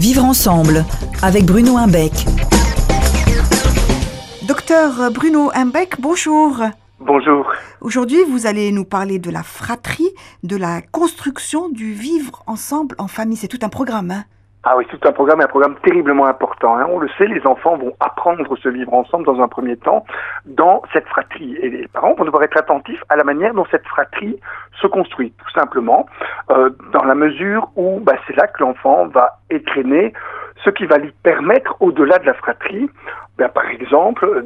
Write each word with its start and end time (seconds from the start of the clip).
Vivre 0.00 0.24
ensemble 0.24 0.86
avec 1.20 1.44
Bruno 1.44 1.76
Imbeck. 1.76 2.24
Docteur 4.48 5.10
Bruno 5.12 5.50
Imbeck, 5.52 6.00
bonjour. 6.00 6.62
Bonjour. 7.00 7.52
Aujourd'hui, 7.82 8.16
vous 8.30 8.46
allez 8.46 8.72
nous 8.72 8.86
parler 8.86 9.18
de 9.18 9.30
la 9.30 9.42
fratrie, 9.42 10.08
de 10.42 10.56
la 10.56 10.80
construction 10.80 11.68
du 11.68 11.92
vivre 11.92 12.42
ensemble 12.46 12.94
en 12.96 13.08
famille. 13.08 13.36
C'est 13.36 13.46
tout 13.46 13.58
un 13.60 13.68
programme. 13.68 14.10
Hein 14.10 14.24
ah 14.62 14.76
oui, 14.76 14.84
tout 14.90 14.98
un 15.04 15.12
programme, 15.12 15.40
un 15.40 15.46
programme 15.46 15.76
terriblement 15.82 16.26
important. 16.26 16.76
Hein. 16.76 16.86
On 16.90 16.98
le 16.98 17.08
sait, 17.16 17.26
les 17.26 17.46
enfants 17.46 17.78
vont 17.78 17.94
apprendre 17.98 18.44
à 18.52 18.56
se 18.56 18.68
vivre 18.68 18.92
ensemble 18.92 19.24
dans 19.24 19.40
un 19.40 19.48
premier 19.48 19.76
temps 19.78 20.04
dans 20.44 20.82
cette 20.92 21.06
fratrie. 21.06 21.56
Et 21.62 21.70
les 21.70 21.88
parents 21.88 22.14
vont 22.14 22.26
devoir 22.26 22.42
être 22.42 22.58
attentifs 22.58 23.02
à 23.08 23.16
la 23.16 23.24
manière 23.24 23.54
dont 23.54 23.64
cette 23.70 23.86
fratrie 23.86 24.38
se 24.78 24.86
construit, 24.86 25.32
tout 25.42 25.50
simplement, 25.58 26.06
euh, 26.50 26.68
dans 26.92 27.04
la 27.04 27.14
mesure 27.14 27.70
où 27.76 28.00
bah, 28.00 28.16
c'est 28.26 28.36
là 28.36 28.48
que 28.48 28.62
l'enfant 28.62 29.06
va 29.06 29.38
étraîner 29.48 30.12
ce 30.64 30.70
qui 30.70 30.86
va 30.86 30.98
lui 30.98 31.12
permettre, 31.22 31.76
au-delà 31.80 32.18
de 32.18 32.26
la 32.26 32.34
fratrie, 32.34 32.88
ben, 33.38 33.48
par 33.48 33.66
exemple, 33.70 34.44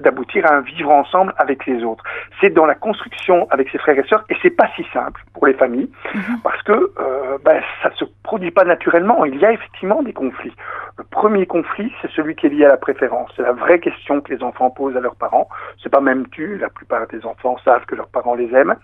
d'aboutir 0.00 0.44
à 0.44 0.56
un 0.56 0.60
vivre 0.60 0.90
ensemble 0.90 1.32
avec 1.38 1.64
les 1.64 1.82
autres. 1.82 2.04
C'est 2.40 2.50
dans 2.50 2.66
la 2.66 2.74
construction 2.74 3.46
avec 3.50 3.70
ses 3.70 3.78
frères 3.78 3.98
et 3.98 4.06
sœurs, 4.06 4.24
et 4.28 4.36
c'est 4.42 4.50
pas 4.50 4.68
si 4.76 4.84
simple 4.92 5.22
pour 5.32 5.46
les 5.46 5.54
familles, 5.54 5.90
mhm. 6.14 6.40
parce 6.42 6.62
que 6.62 6.72
euh, 6.72 7.38
ben, 7.42 7.62
ça 7.82 7.90
se 7.94 8.04
produit 8.22 8.50
pas 8.50 8.64
naturellement. 8.64 9.24
Il 9.24 9.36
y 9.38 9.46
a 9.46 9.52
effectivement 9.52 10.02
des 10.02 10.12
conflits. 10.12 10.52
Le 10.98 11.04
premier 11.04 11.46
conflit, 11.46 11.90
c'est 12.02 12.10
celui 12.10 12.34
qui 12.34 12.46
est 12.46 12.50
lié 12.50 12.66
à 12.66 12.68
la 12.68 12.76
préférence. 12.76 13.30
C'est 13.36 13.42
la 13.42 13.52
vraie 13.52 13.80
question 13.80 14.20
que 14.20 14.34
les 14.34 14.42
enfants 14.42 14.68
posent 14.68 14.96
à 14.96 15.00
leurs 15.00 15.16
parents. 15.16 15.48
C'est 15.82 15.88
pas 15.88 16.02
même 16.02 16.28
tu. 16.28 16.58
La 16.58 16.68
plupart 16.68 17.06
des 17.06 17.24
enfants 17.24 17.56
savent 17.64 17.86
que 17.86 17.94
leurs 17.94 18.08
parents 18.08 18.34
les 18.34 18.54
aiment. 18.54 18.76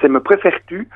C'est 0.00 0.08
me 0.08 0.20
préfères-tu? 0.20 0.88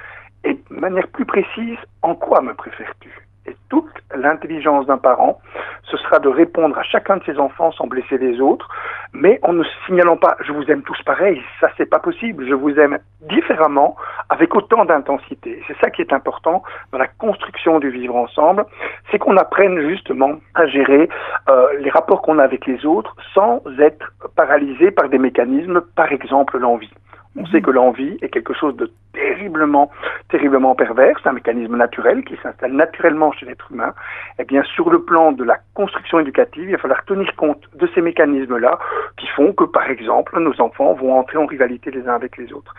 Et 0.43 0.55
de 0.55 0.81
manière 0.81 1.07
plus 1.09 1.25
précise, 1.25 1.79
en 2.03 2.17
quoi 2.17 2.43
me 2.43 2.55
préfères-tu? 2.55 3.24
Et 3.47 3.57
toute 3.69 3.91
l'intelligence 4.15 4.87
d'un 4.87 4.99
parent, 4.99 5.41
ce 5.85 5.97
sera 5.99 6.19
de 6.19 6.29
répondre 6.29 6.79
à 6.79 6.83
chacun 6.83 7.19
de 7.19 7.25
ses 7.25 7.39
enfants 7.39 7.73
sans 7.73 7.87
blesser 7.87 8.19
les 8.19 8.41
autres, 8.41 8.69
mais 9.13 9.39
en 9.43 9.53
ne 9.53 9.65
signalant 9.87 10.17
pas 10.17 10.37
je 10.41 10.53
vous 10.53 10.65
aime 10.71 10.83
tous 10.83 11.01
pareil, 11.03 11.43
ça 11.61 11.69
c'est 11.77 11.89
pas 11.89 11.99
possible, 11.99 12.47
je 12.49 12.55
vous 12.55 12.79
aime 12.79 12.99
différemment, 13.23 13.97
avec 14.29 14.55
autant 14.55 14.85
d'intensité. 14.85 15.63
C'est 15.67 15.77
ça 15.81 15.91
qui 15.91 16.03
est 16.03 16.13
important 16.13 16.63
dans 16.93 16.99
la 16.99 17.07
construction 17.07 17.79
du 17.79 17.91
vivre 17.91 18.17
ensemble, 18.17 18.65
c'est 19.11 19.19
qu'on 19.19 19.37
apprenne 19.37 19.81
justement 19.89 20.41
à 20.55 20.67
gérer 20.67 21.09
euh, 21.49 21.79
les 21.81 21.91
rapports 21.91 22.23
qu'on 22.23 22.39
a 22.39 22.45
avec 22.45 22.67
les 22.67 22.85
autres 22.87 23.15
sans 23.35 23.63
être 23.79 24.13
paralysé 24.37 24.91
par 24.91 25.09
des 25.09 25.19
mécanismes, 25.19 25.83
par 25.95 26.13
exemple 26.13 26.59
l'envie. 26.59 26.93
On 27.37 27.47
sait 27.47 27.61
que 27.61 27.71
l'envie 27.71 28.17
est 28.23 28.29
quelque 28.29 28.55
chose 28.55 28.77
de 28.77 28.91
terriblement, 29.13 29.91
terriblement 30.29 30.75
pervers, 30.75 31.17
c'est 31.23 31.29
un 31.29 31.33
mécanisme 31.33 31.77
naturel 31.77 32.25
qui 32.25 32.37
s'installe 32.43 32.73
naturellement 32.73 33.33
chez 33.33 33.47
l'être 33.47 33.71
humain. 33.73 33.93
Eh 34.39 34.45
bien, 34.45 34.63
sur 34.63 34.91
le 34.91 35.03
plan 35.03 35.33
de 35.33 35.43
la 35.43 35.59
construction 35.75 36.21
éducative, 36.21 36.65
il 36.69 36.73
va 36.73 36.79
falloir 36.79 37.05
tenir 37.05 37.35
compte 37.37 37.63
de 37.75 37.89
ces 37.95 38.01
mécanismes-là 38.01 38.79
qui 39.17 39.27
font 39.29 39.53
que, 39.53 39.65
par 39.65 39.91
exemple, 39.91 40.39
nos 40.39 40.61
enfants 40.61 40.95
vont 40.95 41.19
entrer 41.19 41.39
en 41.39 41.47
rivalité 41.47 41.91
les 41.91 42.07
uns 42.09 42.15
avec 42.15 42.37
les 42.37 42.53
autres. 42.53 42.75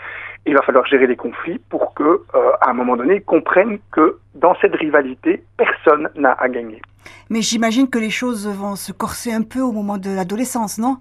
il 0.48 0.54
va 0.54 0.62
falloir 0.62 0.86
gérer 0.86 1.08
les 1.08 1.16
conflits 1.16 1.60
pour 1.70 1.94
que, 1.96 2.04
euh, 2.04 2.52
à 2.62 2.70
un 2.70 2.74
moment 2.74 2.96
donné, 2.96 3.16
ils 3.16 3.24
comprennent 3.24 3.80
que 3.92 4.20
dans 4.36 4.56
cette 4.62 4.76
rivalité, 4.76 5.44
personne 5.58 6.10
n'a 6.16 6.34
à 6.34 6.48
gagner. 6.48 6.82
Mais 7.30 7.42
j'imagine 7.42 7.90
que 7.90 7.98
les 7.98 8.10
choses 8.10 8.48
vont 8.48 8.76
se 8.76 8.92
corser 8.92 9.34
un 9.34 9.42
peu 9.42 9.62
au 9.62 9.72
moment 9.72 9.98
de 9.98 10.16
l'adolescence, 10.16 10.78
non? 10.78 10.98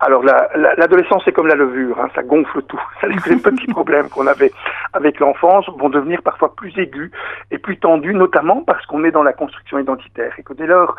Alors 0.00 0.22
l'adolescence 0.22 1.22
c'est 1.24 1.32
comme 1.32 1.46
la 1.46 1.54
levure, 1.54 1.98
hein, 2.00 2.08
ça 2.14 2.22
gonfle 2.22 2.62
tout. 2.62 2.80
Les 3.26 3.36
petits 3.36 3.66
problèmes 3.68 4.08
qu'on 4.08 4.26
avait 4.26 4.52
avec 4.92 5.20
l'enfance 5.20 5.68
vont 5.78 5.88
devenir 5.88 6.22
parfois 6.22 6.54
plus 6.54 6.76
aigus 6.78 7.10
et 7.50 7.58
plus 7.58 7.78
tendus, 7.78 8.14
notamment 8.14 8.62
parce 8.62 8.84
qu'on 8.86 9.04
est 9.04 9.12
dans 9.12 9.22
la 9.22 9.32
construction 9.32 9.78
identitaire 9.78 10.32
et 10.38 10.42
que 10.42 10.52
dès 10.52 10.66
lors 10.66 10.96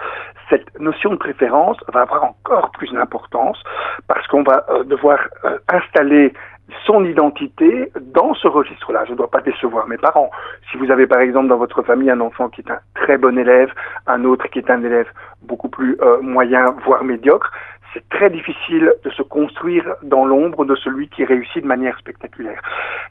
cette 0.50 0.80
notion 0.80 1.12
de 1.12 1.18
préférence 1.18 1.78
va 1.94 2.02
avoir 2.02 2.24
encore 2.24 2.72
plus 2.72 2.92
d'importance 2.92 3.62
parce 4.08 4.26
qu'on 4.28 4.44
va 4.44 4.66
euh, 4.70 4.84
devoir 4.84 5.20
euh, 5.44 5.58
installer 5.68 6.34
son 6.86 7.06
identité 7.06 7.92
dans 8.02 8.34
ce 8.34 8.48
registre-là. 8.48 9.06
Je 9.06 9.12
ne 9.12 9.18
dois 9.18 9.30
pas 9.30 9.42
décevoir 9.42 9.88
mes 9.88 9.98
parents. 9.98 10.32
Si 10.72 10.78
vous 10.78 10.90
avez 10.90 11.06
par 11.06 11.20
exemple 11.20 11.48
dans 11.48 11.58
votre 11.58 11.84
famille 11.84 12.10
un 12.10 12.20
enfant 12.22 12.50
qui 12.50 12.62
est 12.62 12.72
un 12.72 12.80
très 12.96 13.18
bon 13.18 13.38
élève, 13.38 13.72
un 14.08 14.24
autre 14.26 14.48
qui 14.48 14.60
est 14.60 14.70
un 14.70 14.84
élève 14.84 15.08
beaucoup 15.44 15.70
plus 15.70 15.96
euh, 16.02 16.20
moyen, 16.22 16.66
voire 16.86 17.04
médiocre, 17.04 17.52
c'est 17.96 18.08
très 18.10 18.30
difficile 18.30 18.94
de 19.04 19.10
se 19.10 19.22
construire 19.24 19.96
dans 20.04 20.26
l'ombre 20.26 20.66
de 20.66 20.76
celui 20.76 21.08
qui 21.08 21.24
réussit 21.24 21.64
de 21.64 21.68
manière 21.68 21.98
spectaculaire. 21.98 22.62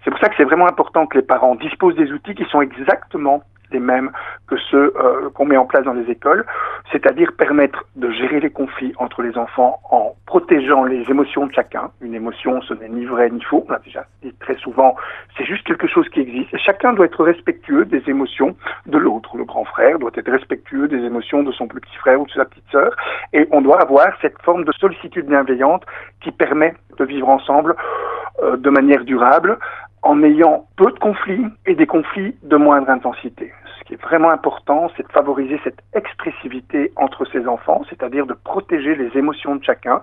C'est 0.05 0.11
pour 0.11 0.21
ça 0.21 0.29
que 0.29 0.35
c'est 0.37 0.45
vraiment 0.45 0.69
important 0.69 1.07
que 1.07 1.17
les 1.17 1.25
parents 1.25 1.55
disposent 1.55 1.97
des 1.97 2.13
outils 2.13 2.35
qui 2.35 2.45
sont 2.45 2.61
exactement 2.61 3.43
les 3.75 3.81
mêmes 3.81 4.11
que 4.47 4.57
ceux 4.71 4.95
euh, 4.97 5.29
qu'on 5.35 5.45
met 5.45 5.57
en 5.57 5.67
place 5.67 5.85
dans 5.85 5.93
les 5.93 6.11
écoles, 6.11 6.47
c'est-à-dire 6.91 7.33
permettre 7.37 7.85
de 7.97 8.11
gérer 8.11 8.41
les 8.41 8.51
conflits 8.51 8.95
entre 8.99 9.23
les 9.23 9.37
enfants 9.37 9.81
en 9.91 10.15
protégeant 10.27 10.85
les 10.85 11.03
émotions 11.11 11.47
de 11.47 11.53
chacun. 11.53 11.91
Une 12.01 12.15
émotion, 12.15 12.63
ce 12.63 12.75
n'est 12.75 12.89
ni 12.89 13.05
vrai 13.05 13.31
ni 13.31 13.43
faux, 13.43 13.65
on 13.69 13.73
l'a 13.73 13.81
déjà 13.81 14.07
dit 14.23 14.33
très 14.41 14.57
souvent, 14.57 14.97
c'est 15.37 15.45
juste 15.45 15.67
quelque 15.67 15.87
chose 15.87 16.09
qui 16.09 16.21
existe. 16.21 16.57
Chacun 16.57 16.93
doit 16.93 17.07
être 17.07 17.23
respectueux 17.23 17.85
des 17.85 18.03
émotions 18.09 18.57
de 18.87 18.99
l'autre. 18.99 19.37
Le 19.37 19.45
grand 19.45 19.65
frère 19.65 19.99
doit 19.99 20.13
être 20.15 20.31
respectueux 20.31 20.89
des 20.89 21.03
émotions 21.05 21.43
de 21.43 21.53
son 21.53 21.67
petit 21.67 21.97
frère 21.97 22.21
ou 22.21 22.27
de 22.27 22.33
sa 22.33 22.45
petite 22.45 22.71
sœur. 22.71 22.95
Et 23.33 23.47
on 23.51 23.61
doit 23.61 23.81
avoir 23.81 24.09
cette 24.23 24.41
forme 24.43 24.65
de 24.65 24.73
sollicitude 24.73 25.27
bienveillante 25.27 25.85
qui 26.23 26.31
permet 26.31 26.75
de 26.99 27.05
vivre 27.05 27.29
ensemble 27.29 27.75
euh, 28.43 28.57
de 28.57 28.71
manière 28.71 29.05
durable 29.05 29.59
en 30.05 30.23
ayant 30.23 30.69
peu 30.77 30.93
de 30.93 30.99
conflits 30.99 31.45
et 31.67 31.75
des 31.75 31.87
conflits 31.87 32.37
de 32.43 32.57
moindre 32.57 32.91
intensité. 32.91 33.53
Ce 33.79 33.85
qui 33.85 33.95
est 33.95 34.03
vraiment 34.03 34.31
important, 34.31 34.91
c'est 34.97 35.07
de 35.07 35.13
favoriser 35.13 35.61
cette 35.65 35.81
expressivité 35.95 36.93
entre 36.97 37.25
ces 37.33 37.47
enfants, 37.47 37.83
c'est-à-dire 37.89 38.27
de 38.27 38.35
protéger 38.35 38.95
les 38.95 39.11
émotions 39.19 39.57
de 39.57 39.65
chacun, 39.65 40.01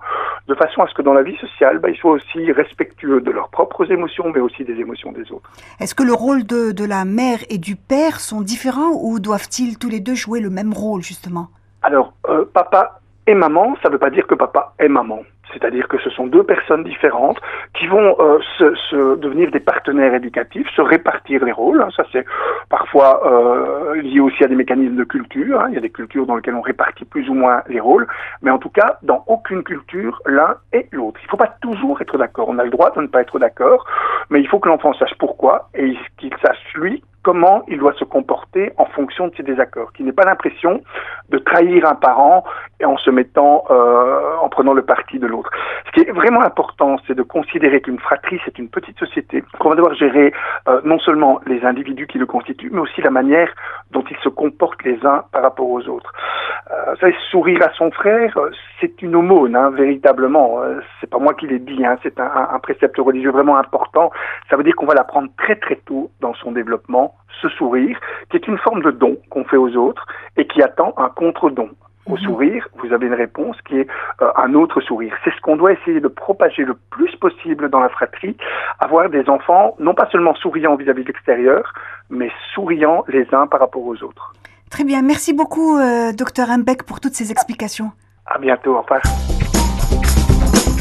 de 0.47 0.55
façon 0.55 0.81
à 0.81 0.87
ce 0.87 0.93
que 0.93 1.01
dans 1.01 1.13
la 1.13 1.23
vie 1.23 1.37
sociale, 1.37 1.79
bah, 1.79 1.89
ils 1.89 1.97
soient 1.97 2.11
aussi 2.11 2.51
respectueux 2.51 3.21
de 3.21 3.31
leurs 3.31 3.49
propres 3.49 3.91
émotions, 3.91 4.31
mais 4.33 4.39
aussi 4.39 4.63
des 4.65 4.79
émotions 4.79 5.11
des 5.11 5.31
autres. 5.31 5.49
Est-ce 5.79 5.95
que 5.95 6.03
le 6.03 6.13
rôle 6.13 6.43
de, 6.45 6.71
de 6.71 6.85
la 6.85 7.05
mère 7.05 7.39
et 7.49 7.57
du 7.57 7.75
père 7.75 8.19
sont 8.19 8.41
différents 8.41 8.91
ou 9.01 9.19
doivent-ils 9.19 9.77
tous 9.77 9.89
les 9.89 9.99
deux 9.99 10.15
jouer 10.15 10.41
le 10.41 10.49
même 10.49 10.73
rôle, 10.73 11.01
justement? 11.01 11.47
Alors, 11.83 12.13
euh, 12.27 12.45
papa 12.53 12.99
et 13.27 13.33
maman, 13.33 13.75
ça 13.81 13.89
ne 13.89 13.93
veut 13.93 13.99
pas 13.99 14.09
dire 14.09 14.27
que 14.27 14.35
papa 14.35 14.73
est 14.79 14.89
maman. 14.89 15.19
C'est-à-dire 15.53 15.87
que 15.87 15.97
ce 15.99 16.09
sont 16.09 16.27
deux 16.27 16.43
personnes 16.43 16.83
différentes 16.83 17.39
qui 17.73 17.87
vont 17.87 18.15
euh, 18.19 18.39
se, 18.57 19.15
devenir 19.15 19.51
des 19.51 19.59
partenaires 19.59 20.13
éducatifs, 20.13 20.67
se 20.75 20.81
répartir 20.81 21.43
les 21.45 21.51
rôles. 21.51 21.81
Hein. 21.81 21.89
Ça, 21.95 22.03
c'est 22.11 22.25
parfois 22.69 23.21
euh, 23.25 24.01
lié 24.01 24.19
aussi 24.19 24.43
à 24.43 24.47
des 24.47 24.55
mécanismes 24.55 24.95
de 24.95 25.03
culture. 25.03 25.61
Hein. 25.61 25.67
Il 25.69 25.75
y 25.75 25.77
a 25.77 25.81
des 25.81 25.89
cultures 25.89 26.25
dans 26.25 26.35
lesquelles 26.35 26.55
on 26.55 26.61
répartit 26.61 27.05
plus 27.05 27.29
ou 27.29 27.33
moins 27.33 27.61
les 27.67 27.79
rôles. 27.79 28.07
Mais 28.41 28.51
en 28.51 28.57
tout 28.57 28.69
cas, 28.69 28.97
dans 29.03 29.23
aucune 29.27 29.63
culture, 29.63 30.21
l'un 30.25 30.55
et 30.73 30.87
l'autre. 30.91 31.19
Il 31.21 31.25
ne 31.25 31.29
faut 31.29 31.37
pas 31.37 31.55
toujours 31.61 32.01
être 32.01 32.17
d'accord. 32.17 32.49
On 32.49 32.59
a 32.59 32.63
le 32.63 32.69
droit 32.69 32.91
de 32.91 33.01
ne 33.01 33.07
pas 33.07 33.21
être 33.21 33.39
d'accord, 33.39 33.85
mais 34.29 34.39
il 34.39 34.47
faut 34.47 34.59
que 34.59 34.69
l'enfant 34.69 34.93
sache 34.93 35.13
pourquoi 35.17 35.69
et 35.75 35.95
qu'il 36.17 36.33
sache, 36.43 36.70
comment 37.23 37.63
il 37.67 37.77
doit 37.77 37.93
se 37.93 38.03
comporter 38.03 38.71
en 38.77 38.85
fonction 38.85 39.27
de 39.27 39.35
ses 39.35 39.43
désaccords, 39.43 39.93
qu'il 39.93 40.05
n'ait 40.05 40.11
pas 40.11 40.25
l'impression 40.25 40.81
de 41.29 41.37
trahir 41.37 41.87
un 41.87 41.95
parent 41.95 42.43
et 42.79 42.85
en 42.85 42.97
se 42.97 43.09
mettant, 43.09 43.63
euh, 43.69 44.37
en 44.41 44.49
prenant 44.49 44.73
le 44.73 44.81
parti 44.81 45.19
de 45.19 45.27
l'autre. 45.27 45.51
Ce 45.85 45.91
qui 45.91 46.07
est 46.07 46.11
vraiment 46.11 46.41
important, 46.41 46.97
c'est 47.07 47.15
de 47.15 47.23
considérer 47.23 47.81
qu'une 47.81 47.99
fratrie, 47.99 48.39
c'est 48.45 48.57
une 48.57 48.69
petite 48.69 48.97
société, 48.97 49.43
qu'on 49.59 49.69
va 49.69 49.75
devoir 49.75 49.93
gérer 49.93 50.33
euh, 50.67 50.81
non 50.83 50.99
seulement 50.99 51.39
les 51.45 51.63
individus 51.63 52.07
qui 52.07 52.17
le 52.17 52.25
constituent, 52.25 52.71
mais 52.71 52.81
aussi 52.81 53.01
la 53.01 53.11
manière 53.11 53.53
dont 53.91 54.03
ils 54.09 54.17
se 54.17 54.29
comportent 54.29 54.83
les 54.83 55.05
uns 55.05 55.23
par 55.31 55.43
rapport 55.43 55.69
aux 55.69 55.87
autres. 55.87 56.11
Euh, 56.71 56.91
vous 56.93 56.99
savez, 56.99 57.15
sourire 57.29 57.61
à 57.63 57.71
son 57.73 57.91
frère, 57.91 58.37
c'est 58.79 59.01
une 59.01 59.15
aumône, 59.15 59.55
hein, 59.55 59.71
véritablement. 59.71 60.61
Euh, 60.61 60.79
c'est 60.99 61.09
pas 61.09 61.19
moi 61.19 61.33
qui 61.33 61.47
l'ai 61.47 61.59
dit, 61.59 61.85
hein, 61.85 61.97
c'est 62.01 62.19
un, 62.19 62.47
un 62.53 62.59
précepte 62.59 62.97
religieux 62.97 63.31
vraiment 63.31 63.57
important. 63.57 64.11
Ça 64.49 64.55
veut 64.55 64.63
dire 64.63 64.75
qu'on 64.75 64.85
va 64.85 64.93
l'apprendre 64.93 65.29
très 65.37 65.55
très 65.55 65.75
tôt 65.75 66.11
dans 66.21 66.33
son 66.35 66.51
développement 66.51 67.15
ce 67.41 67.49
sourire, 67.49 67.97
qui 68.29 68.37
est 68.37 68.47
une 68.47 68.57
forme 68.57 68.81
de 68.83 68.91
don 68.91 69.17
qu'on 69.29 69.43
fait 69.43 69.57
aux 69.57 69.75
autres 69.75 70.05
et 70.37 70.47
qui 70.47 70.61
attend 70.61 70.93
un 70.97 71.09
contre-don. 71.09 71.69
Au 72.07 72.13
mhm. 72.13 72.17
sourire, 72.17 72.67
vous 72.75 72.93
avez 72.93 73.07
une 73.07 73.13
réponse 73.13 73.57
qui 73.67 73.79
est 73.79 73.87
euh, 74.21 74.31
un 74.35 74.53
autre 74.53 74.81
sourire. 74.81 75.13
C'est 75.23 75.33
ce 75.35 75.41
qu'on 75.41 75.55
doit 75.55 75.73
essayer 75.73 75.99
de 75.99 76.07
propager 76.07 76.63
le 76.63 76.75
plus 76.89 77.15
possible 77.17 77.69
dans 77.69 77.79
la 77.79 77.89
fratrie, 77.89 78.35
avoir 78.79 79.09
des 79.09 79.29
enfants 79.29 79.75
non 79.79 79.93
pas 79.93 80.07
seulement 80.11 80.33
souriants 80.35 80.75
vis-à-vis 80.75 81.03
de 81.03 81.07
l'extérieur, 81.07 81.73
mais 82.09 82.31
souriants 82.53 83.03
les 83.07 83.27
uns 83.33 83.47
par 83.47 83.59
rapport 83.59 83.85
aux 83.85 84.03
autres. 84.03 84.33
Très 84.71 84.85
bien, 84.85 85.01
merci 85.01 85.33
beaucoup, 85.33 85.77
euh, 85.77 86.13
docteur 86.13 86.49
Imbeck, 86.49 86.83
pour 86.83 86.99
toutes 87.01 87.13
ces 87.13 87.29
explications. 87.29 87.91
À 88.25 88.39
bientôt, 88.39 88.75
au 88.75 88.81
revoir. 88.81 89.01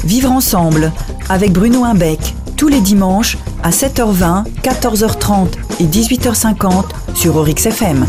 Vivre 0.04 0.30
ensemble 0.30 0.92
avec 1.28 1.52
Bruno 1.52 1.84
Imbeck 1.84 2.34
tous 2.56 2.68
les 2.68 2.80
dimanches 2.80 3.36
à 3.62 3.70
7h20, 3.70 4.44
14h30 4.62 5.54
et 5.80 5.84
18h50 5.84 7.14
sur 7.14 7.36
Orix 7.36 7.66
FM. 7.66 8.04